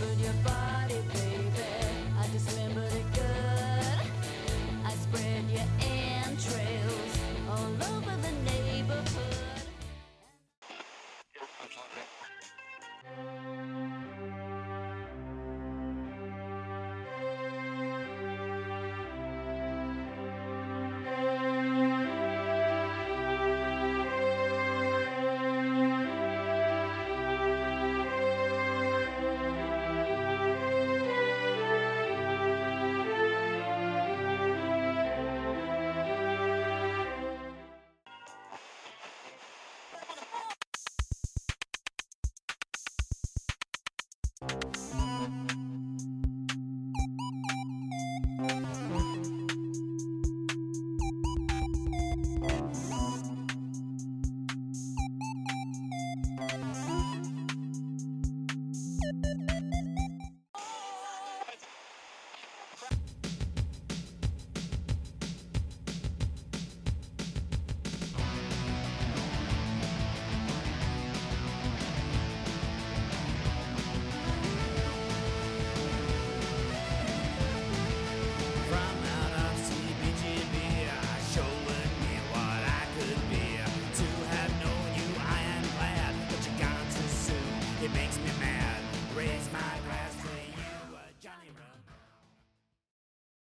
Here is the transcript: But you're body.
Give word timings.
But 0.00 0.18
you're 0.18 0.32
body. 0.42 0.69